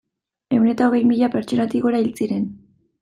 [0.55, 2.49] Ehun eta hogei mila pertsonatik gora hil ziren.